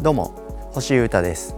[0.00, 0.32] どうも
[0.72, 1.54] 星優太です。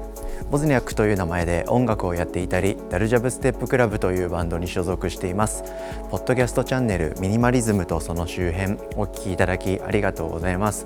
[0.50, 5.64] ボズニャックという名前で音楽をやっていたりダルジャブステップクラブというバンドに所属しています。
[6.10, 10.84] ポッドキャストチャンネルミニマリズムとその周辺お聞きいただきありがとうございます。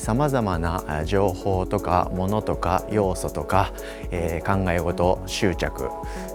[0.00, 3.72] さまざまな情報とかものとか要素とか、
[4.10, 5.90] えー、考え事執着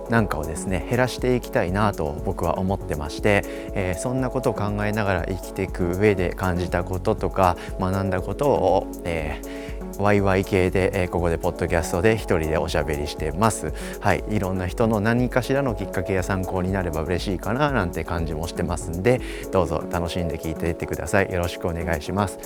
[0.10, 3.44] なんかをですね減らしていきたいなと僕は思ってまして、
[3.74, 9.70] えー、そんなことを考えながら生きていく上で感じたこととか学んだことを、えー
[10.00, 13.73] ワイワイ系で、えー、ここでポッドキャストで一人でおしゃべりしてます。
[13.99, 19.20] はい、いろんな人の何かしらのきっかけや参考になれば嬉しいかななんて感じもしてますんで、
[19.52, 21.31] どうぞ楽しんで聞いていってください。
[21.31, 22.40] よろしくお願いします。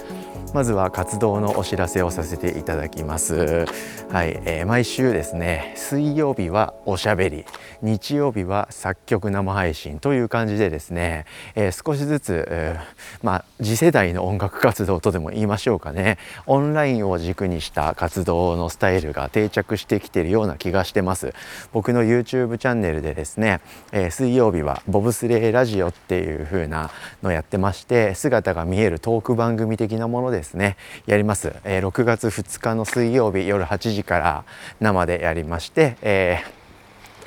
[0.54, 3.66] まずは活動のお知らせをさせていただきます。
[4.12, 7.46] はい、えー、毎週ですね、水曜日はおしゃべり、
[7.82, 11.26] 日曜日は作曲生配信という感じでですね、
[11.56, 21.34] えー、少しずつ、えー、まあ次世代の音楽活動とでも言いましょうかね、オンラインを軸にした活動のスタイルが定着してきているような気がしてます。
[21.72, 26.92] 僕の YouTube チャンネルでですね、えー、水曜日はボブスレーラジオっていう風な
[27.22, 34.46] のやってまして姿が見えるトーク番組的なものですねやります、えー、6月2日の水曜日夜8時から
[34.80, 36.64] 生でやりまして、えー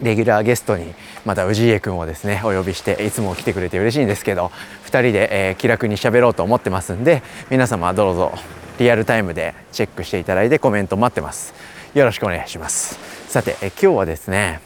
[0.03, 4.51] レギュラーゲストにまた氏家君をですねお呼びしていつも来てくれて嬉しいんですけど
[4.84, 8.33] 2人で、えー、気楽に喋ろうと思ってますんで皆様どうぞ
[8.79, 11.55] リアルタイムでチェックしていただいてコメント待ってます。
[11.95, 12.99] よろしくお願いします。
[13.29, 14.61] さてえ今日はですね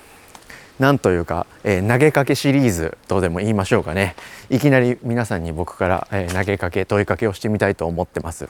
[0.78, 4.16] なんというか、えー、投げかけシリーズとでも言いましょうかね。
[4.48, 8.48] いきなり皆さんに僕から、えー、投げかけ問いかけをしてみたいと思ってます。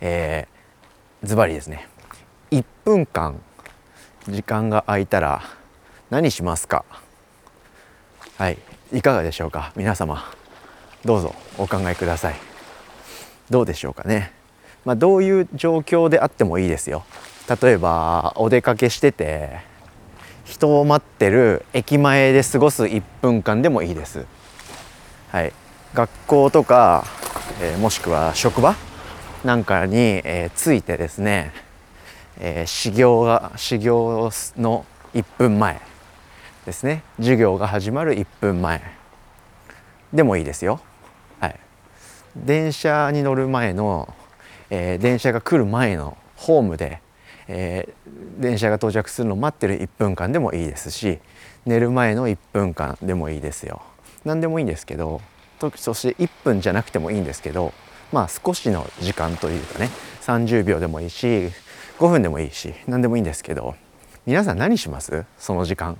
[0.00, 1.88] えー、ズバリですね。
[2.50, 3.40] 1分間
[4.28, 5.42] 時間が空いたら
[6.10, 6.84] 何しますか？
[8.36, 8.58] はい
[8.92, 9.72] いかがでしょうか？
[9.76, 10.30] 皆様
[11.04, 12.55] どうぞお考えください。
[13.50, 14.32] どうでしょうかね。
[14.84, 17.04] まあ、どういう状況であってもいいですよ。
[17.60, 19.60] 例えばお出かけしてて
[20.44, 24.26] 人を待ってる駅前で過ごす1分間でもいいです。
[25.30, 25.52] はい。
[25.94, 27.04] 学校とか、
[27.60, 28.74] えー、もしくは職場
[29.44, 31.52] なんかに、えー、ついてですね
[32.38, 34.84] えー、始業が始業の
[35.14, 35.80] 1分前
[36.66, 37.02] ですね。
[37.16, 38.82] 授業が始まる1分前
[40.12, 40.80] でもいいですよ。
[42.44, 44.12] 電車に乗る前の、
[44.70, 47.00] えー、電車が来る前のホームで、
[47.48, 51.18] えー、電車が到着するのを待ってる1分間でもいいですし
[51.64, 53.82] 寝る前の1分間でもいいですよ。
[54.24, 55.20] 何でもいいんですけど
[55.76, 57.72] そして1分じゃなくてもいいんですけど
[58.12, 59.90] まあ少しの時間というかね
[60.22, 61.50] 30秒でもいいし
[61.98, 63.74] 5分でもいいし何でもいいんですけど
[64.26, 65.24] 皆さん何します？
[65.38, 65.98] その時間。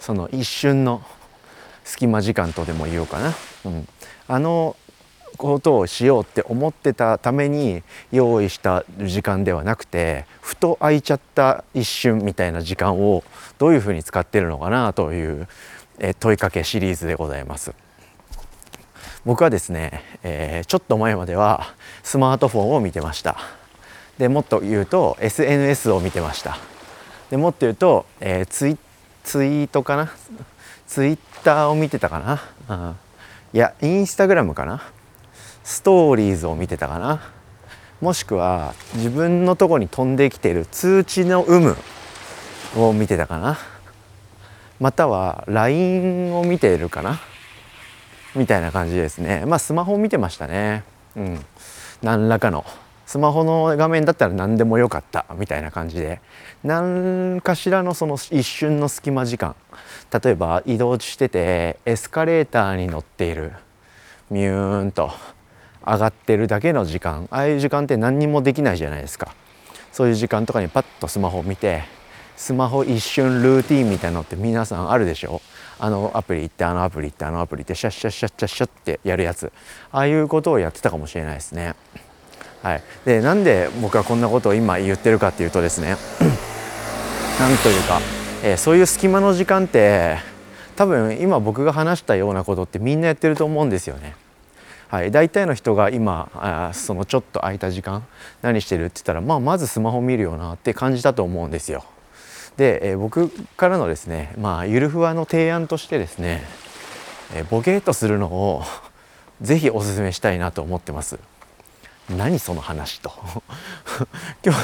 [0.00, 1.02] その一瞬の
[1.84, 3.34] 隙間時間とでも言おうかな、
[3.64, 3.88] うん、
[4.28, 4.76] あの
[5.38, 7.82] ことをしようって思ってたために
[8.12, 13.22] 用意した時間ではなくてふと空いちゃった一瞬みたいな時間を
[13.58, 15.48] どういうふうに使ってるのかなという
[16.20, 17.72] 問いかけシリーズでございます。
[19.24, 23.36] 僕はですね、えー、ちょっと前まではスマートフォンを見てました。
[24.18, 26.58] でもっと言うと SNS を見てました。
[27.30, 28.78] でもっと言うと、えー、ツイ
[29.24, 30.10] ツイートかな？
[30.86, 32.96] ツイッターを見てたかな、うん、
[33.52, 34.82] いやインスタグラムかな？
[35.68, 37.20] ストーリーズを見てたかな。
[38.00, 41.76] もしくは自分のとこに飛んできてる通知の有無
[42.82, 43.58] を見てたかな。
[44.80, 47.20] または LINE を見ているかな。
[48.34, 49.44] みたいな感じですね。
[49.44, 50.84] まあスマホを見てましたね。
[51.14, 51.44] うん。
[52.02, 52.64] 何らかの。
[53.04, 55.26] スマホの画面だったら何でもよかった。
[55.36, 56.22] みたいな感じで。
[56.64, 59.54] 何かしらのその一瞬の隙間時間。
[60.24, 63.52] 例えば移動しててエスカレーターに乗っている。
[64.30, 65.12] ミューンと。
[65.92, 67.28] 上がってるだけの時間。
[67.30, 69.34] ああいう時間って何にもできないじゃないですか。
[69.92, 71.82] そういう時間とかにパッとスマホを見て
[72.36, 75.40] スマホ一瞬ルーティンみたいなのって皆さんあるでしょ？
[75.80, 79.52] あのアプリ行ってあのアプリ行ってあのアプリ行ってシャッシャッシャッシャッシャッってやるやつ。
[79.90, 81.74] ああいうことをやってたかもしれないですね。
[82.62, 85.96] はい、でなんで僕はこんなことを今言ってるかっていうとですね
[87.38, 88.00] なんというか、
[88.42, 90.18] えー、そういう隙間の時間って
[90.74, 94.16] 多分今僕が話したようなことってみんなやってると思うんですよね。
[94.88, 98.06] はい、大体の人が今あそのちょっと空いた時間
[98.40, 101.84] 何してるって言ったら、まあ、まずスマホ見るよなって感じたと思うんですよ。
[102.56, 106.42] で、えー、僕からのですね、まあ、ゆるふわの提案としてですね、
[107.34, 108.62] えー、ボケーっとするのを
[109.42, 111.18] ぜひおすすめしたいなと思ってます。
[112.10, 113.12] 何その話と。
[114.44, 114.54] 今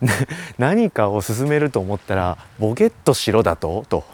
[0.00, 0.12] 日、ね、
[0.58, 3.84] 何かを進めると思ったらボケットしろだと？
[3.88, 4.04] と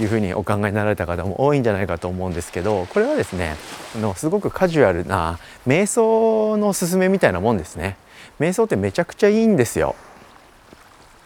[0.00, 3.56] いうふうにお考えになられた方も多いんじゃないかと思うんですけどこれはですね
[4.00, 7.96] のすごくカジュアルな瞑想の勧めみたいなもんですね。
[8.38, 9.94] 瞑想ってめちゃくちゃいいんですよ。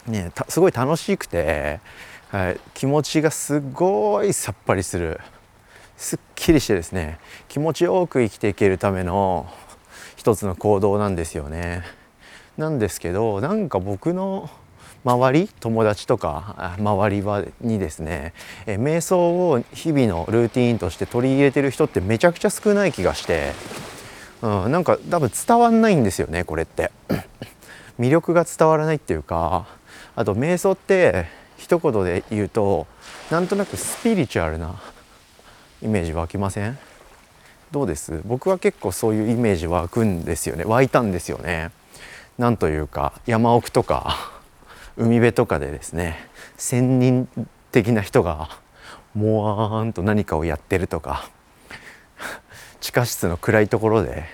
[0.07, 1.79] ね、すごい楽しくて、
[2.29, 5.19] はい、気持ちがすごいさっぱりする。
[5.97, 9.49] すっきりしてですね気持ちよく生きていけるための
[10.25, 11.83] 一つの行動なんですよね。
[12.57, 14.49] なんですけどなんか僕の
[15.03, 18.33] 周り友達とか周りはにですね
[18.65, 23.51] え瞑想を日々のルーティーンとして取り入れてる人ってめちゃくちゃ少ない気がして、
[24.41, 26.89] うん、なんか多分伝わんないんですよねこれって
[27.99, 29.67] 魅力が伝わらないっていうか
[30.15, 31.27] あと瞑想って
[31.57, 32.87] 一言で言うと
[33.29, 34.73] なんとなくスピリチュアルな
[35.83, 36.79] イメージ湧きません？
[37.71, 38.21] どうです？
[38.25, 40.63] 僕は結構そういうイメージ湧くんですよね。
[40.65, 41.71] 湧いたんですよね。
[42.37, 44.31] なんというか山奥とか
[44.97, 46.17] 海辺とかでですね
[46.57, 47.27] 仙人
[47.71, 48.49] 的な人が
[49.13, 51.29] もわーんと何かをやってるとか
[52.81, 54.25] 地下室の暗いところで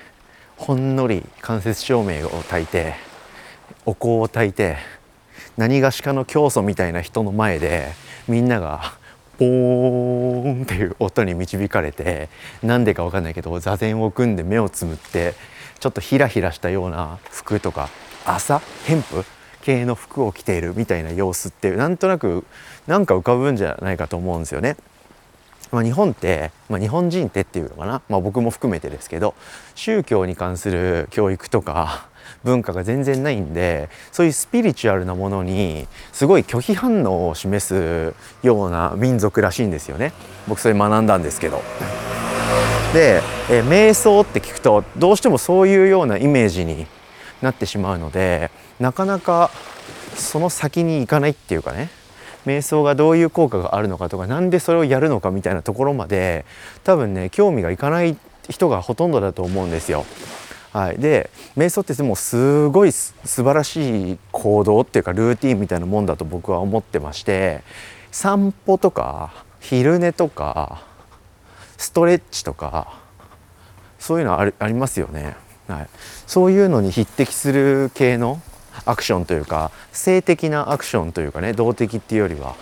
[0.57, 2.95] ほんのり間接照明を焚いて
[3.86, 4.77] お香を焚いて
[5.57, 7.92] 何がしかの教祖みたいな人の前で
[8.27, 8.94] みんなが
[9.41, 12.29] ポーンっていう音に導かれて
[12.61, 15.33] なんでか分かんないけど座禅を組んで目をつむって
[15.79, 17.89] ちょっとヒラヒラしたような服とか
[18.23, 19.25] 朝ヘンプ
[19.63, 22.45] 系の服を着ているみたいな様子ってなんとなく
[22.85, 24.77] なんか浮かぶんじゃないかと思うんですよね。
[25.72, 29.36] まあ、日本って、まあ、日本人ってっていうのかな、まあ、僕も含めてですけど
[29.75, 32.10] 宗教に関する教育とか
[32.44, 38.13] 文化が全然ないんでそういうスピリチュアルなものにすごい拒否反応を示す
[38.46, 40.13] ような民族らしいんですよね。
[40.48, 41.62] 僕それ学んだんですけど。
[42.94, 46.88] で、え瞑想って聞くとどうしてもそういうようなイメージに
[47.42, 49.52] なってしまうのでなかなか
[50.16, 51.90] その先に行かないっていうかね。
[52.45, 56.45] 瞑想がどういう効果があるのかとか何でそれをやるのかみたいなところまで
[56.83, 58.17] 多分ね興味がいかない
[58.49, 60.05] 人がほとんどだと思うんですよ。
[60.73, 67.61] はい、で瞑想ってもうすごい素晴らしい行動っていうかルーティンみたいなもんだと僕は思ってまして
[68.09, 70.81] 散歩とか昼寝とか
[71.77, 72.93] ストレッチとか
[73.99, 75.35] そういうのありますよね、
[75.67, 75.89] はい、
[76.25, 78.41] そういうのに匹敵する系の
[78.85, 82.56] アクションというか性的なアクションというかね動的っていうよりは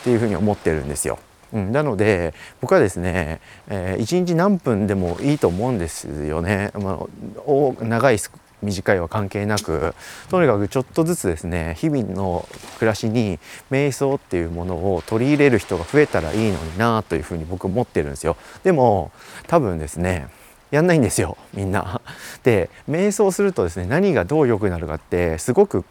[0.00, 1.18] っていうふうに思ってるんですよ。
[1.52, 6.70] うん、なので僕はですね、えー、1日何分でもいいと思うんですよね。
[6.74, 8.18] まあ、長い
[8.64, 9.94] 短いは関係なく
[10.30, 12.48] とにかくちょっとずつですね日々の
[12.78, 13.38] 暮らしに
[13.70, 18.36] 瞑想っていうものを取り入れる人が増えたらいいのになというふうに僕思ってるんですよ。
[18.64, 19.12] でも
[19.46, 20.28] 多分ですね
[20.70, 22.00] やんないんですよみんな。
[22.42, 25.84] で瞑想するとですね何がどう良くなるかってすごく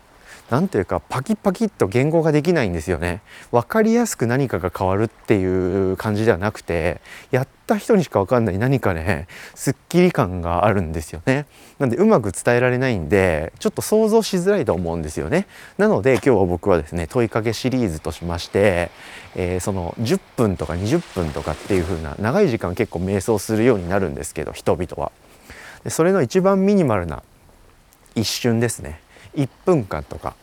[0.50, 3.22] 何ていうかパキパキッと言語ができないんですよね。
[3.52, 7.02] 分かりやすく何かが変わるっていう感じではなくて
[7.32, 11.46] やった人にしか分かんない何かねすっきり感があるんですよね。
[11.80, 15.48] なんでうまく伝えられないんでちょっと想像しづらいと思うんですよね。
[15.78, 18.92] なので今日は僕はですね問いかけシリーズとしまして、
[19.36, 25.12] えー、その10分とか20分とかっていう風な長い時間結構瞑想するようになるんですけど人々は。
[25.84, 27.24] でそれの一番ミニマルな
[28.16, 29.03] 一瞬ですね
[29.36, 30.36] 1分間とか、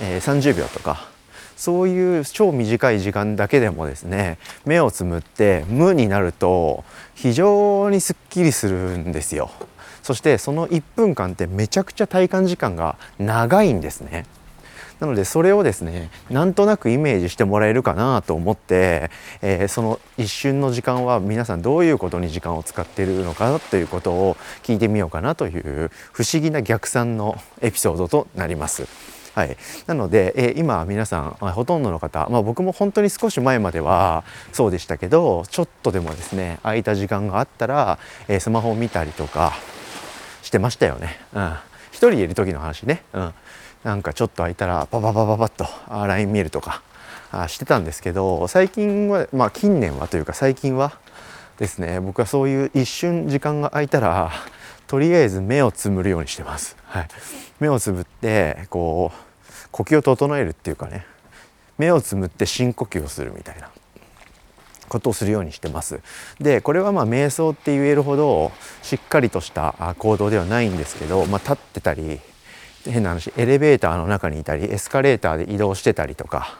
[0.00, 1.08] えー、30秒とか
[1.56, 9.50] そういう超短い時間だけでもですね目をつむって無になると非常にすっきりするんですよ。
[10.02, 14.26] そしてその1分間ってめちゃくちゃ体感時間が長いんですね。
[15.00, 19.10] なのでそれをですねなんとなくイメージしてもらえるかなと思って、
[19.42, 28.86] えー、その一瞬の時間は皆さんどういうことに時間を使っているのかということを聞いてみようかなという不思議な逆算のエピソードとなります。
[29.36, 29.54] はい、
[29.86, 37.98] なので、えー、今皆さんほとんどの方、まあ、僕も本当に少し前まではそうでしたけどちょっとでもですね空いた時間があったら、
[38.28, 39.52] えー、スマホを見たりとか
[40.40, 41.20] してましたよね。
[41.34, 41.52] うん、
[41.90, 43.34] 一人いる時の話ね、うん、
[43.86, 45.64] なんかちょっと空いたらパパパパパッと
[46.08, 46.82] LINE 見るとか
[47.30, 50.98] あしてたんですけど最近はまあ近年はというか最近は
[51.58, 54.32] ですね僕はそういう一瞬時間が空いたら
[54.88, 56.76] とりあえず目をつむるようにしてます。
[56.86, 57.08] はい、
[57.60, 61.06] 目をつぶってこう呼吸を整えるっていうかね
[61.78, 63.70] 目をつむって深呼吸をするみたいな
[64.88, 66.00] ことをするようにしてます。
[66.40, 68.50] でこれはまあ瞑想って言えるほど
[68.82, 72.18] しっかりとした行動ではないんですけど、まあ、立ってたり
[72.90, 76.58] 変な話エレベーターの中にいたりエスカレーターで移動してたりとか、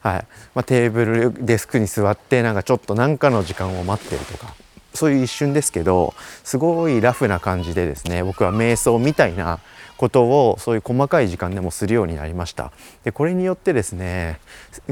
[0.00, 0.26] はい。
[0.54, 4.54] まあ、テーブルデスクに座ってなんかちょっと何かの時間を待ってるとか
[4.92, 9.60] そういう一瞬ですけどすごいラフな感じでですね僕は瞑想みたいな
[9.96, 12.72] ことをそういう細かい時間でもするようになりました。
[13.04, 14.40] でこれによってですね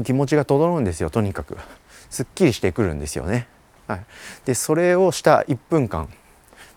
[0.03, 1.57] 気持ちが整うんですよとにかく。
[2.13, 3.47] すっきりしてくるんですよね、
[3.87, 4.05] はい、
[4.45, 6.07] でそれをした1分間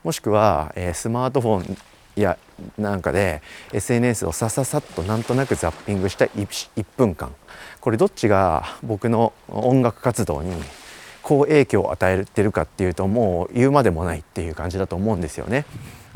[0.02, 1.76] もしくは、えー、スマートフォン
[2.20, 2.38] や
[2.78, 3.42] なんかで
[3.72, 7.34] SNS をさささっとなんとなくザッピングした 1, 1分間
[7.80, 10.54] これどっちが僕の音楽活動に
[11.22, 15.64] 好影響を与えてるかっていうともう言うまでもないっていう感じだと思うんですよね。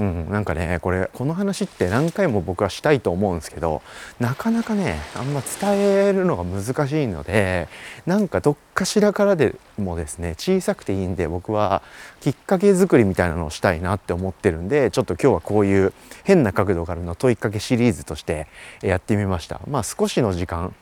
[0.00, 3.82] うん、なんかねこれこの話って何回も僕はしたいと思うんですけど
[4.18, 7.68] なかなかねあんま伝えるのが難しいので
[8.06, 11.82] なんかどっかしらからでもですね小さくていいんで僕は
[12.22, 15.92] きっかけ作りみたいなのをしたいなって思ってるんでちょっと今日はこういう
[16.24, 18.46] 変な角度からの問いかけシリーズとして
[18.80, 19.60] やってみました。
[19.68, 20.74] まあ少しの時間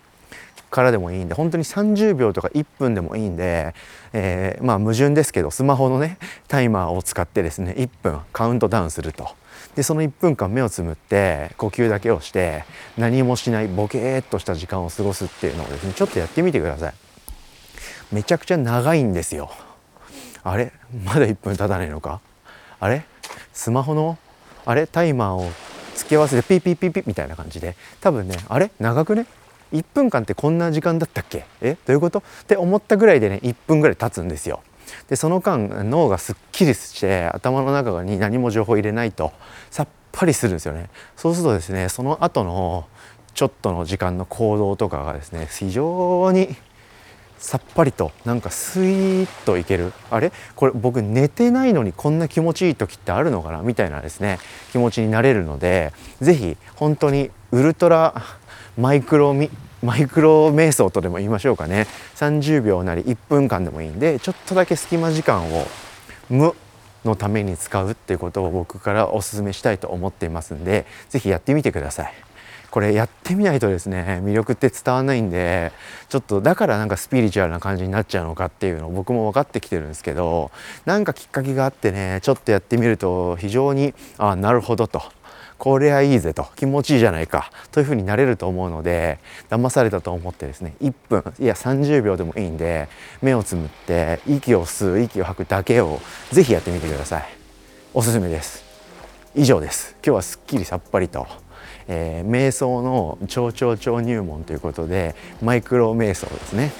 [0.70, 3.74] からでもいいんで本当に30秒とか1分でもいいんで、
[4.12, 9.28] えー、まあ矛盾ですけどスマホのねタイマーを使ってですね1分カウントダウンすると。
[9.74, 12.64] でその1分間目をつむって呼吸だけをして
[12.96, 16.94] 何もしないボケーっとした時間を過ごすっていうのをですねちょっとやってみてください。
[18.10, 19.50] めちゃくちゃ長いんですよ。
[20.42, 20.72] あれ？
[21.04, 22.20] まだ1分経たないのか？
[22.80, 23.04] あれ？
[23.52, 24.18] スマホの？
[24.64, 24.86] あれ？
[24.86, 25.50] タイマーを
[25.94, 27.76] 付け合わせてピーピーピーピーみたいな感じで。
[28.00, 28.70] 多分ねあれ？
[28.80, 29.26] 長くね？
[29.72, 31.44] 1分間ってこんな時間だったっけ？
[31.60, 31.76] え？
[31.86, 32.20] どういうこと？
[32.20, 34.62] って思ったぐらいでね1分ぐらい経つんですよ。
[35.08, 39.32] でその間脳がすっきりして頭の中に何も情報入れないと
[39.70, 40.88] さっぱりするんですよね。
[41.16, 42.86] そうするとですねその後の
[43.34, 46.56] ちょっとの時間の行動とかがですね非常に
[47.38, 49.92] さっぱりとなんかスイーッといける。
[50.10, 50.32] あれ？
[50.56, 53.62] これ僕寝てないのにこんな気持ちいい時ってあるのかな？
[53.62, 54.38] みたいなですね
[54.72, 58.24] 気持ちになれるので是非本当にウルトラ
[58.78, 59.50] マイクロミ
[59.82, 65.66] マイクロ瞑想とでも言いましょうかね30秒なり1分間でもいいんでちょっとだけ隙間時間を
[66.30, 66.54] 無
[67.04, 72.12] のために使うっていうことを僕からお勧めしたいと思っていますんで是非やってみてください。
[72.70, 75.72] これやってみないとですね魅力って伝わらないんで
[76.10, 80.50] ちょっとだからなんかスピリチュアルな感じになっちゃうのかっていうのを僕も分かってきてるんですけど
[80.84, 85.02] なんかきっかけがあってねちょっとやってみると非常にあなるほどと
[85.58, 89.18] これはいいぜと気持ちいいじゃないかというふうになれると思うので
[89.50, 92.88] 騙されたと思ってですね1分いや30秒でもいいんで
[93.22, 96.00] 目をつむって息を吸う息を吐くだけを
[96.30, 97.24] ぜひやってみてください。
[97.94, 98.64] おすすめです。
[99.34, 99.96] 以上です。
[100.04, 101.26] 今日はすっきりさっぱりと、
[101.88, 106.70] えー、瞑想の超超超入門ということでマイクロ瞑想ですね。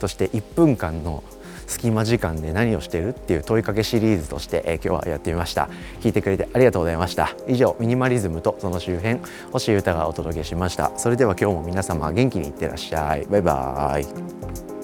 [0.00, 1.22] そして1分間の
[1.66, 5.68] 隙間時間で何をしてるっていう問いかけシリーズとして、えー、今日はやってみました。
[6.00, 7.30] 聞いてくれてありがとうございました。
[7.48, 9.20] 以上ミニマリズムとその周辺
[9.52, 10.92] 星歌がお届けしました。
[10.96, 13.26] それでは今日も皆様元気にいってらっしゃい。
[13.26, 14.75] バイバーイ。